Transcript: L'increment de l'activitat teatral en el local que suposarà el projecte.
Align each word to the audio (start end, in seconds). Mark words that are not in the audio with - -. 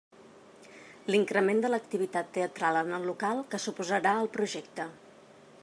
L'increment 1.15 1.59
de 1.65 1.71
l'activitat 1.73 2.31
teatral 2.37 2.79
en 2.81 2.89
el 3.01 3.05
local 3.11 3.43
que 3.53 3.61
suposarà 3.67 4.15
el 4.23 4.31
projecte. 4.39 4.89